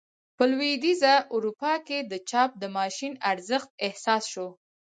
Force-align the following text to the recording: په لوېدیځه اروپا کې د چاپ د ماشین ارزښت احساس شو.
په 0.37 0.43
لوېدیځه 0.51 1.13
اروپا 1.35 1.73
کې 1.87 1.99
د 2.11 2.13
چاپ 2.29 2.51
د 2.61 2.63
ماشین 2.77 3.13
ارزښت 3.31 3.69
احساس 3.85 4.23
شو. 4.33 4.47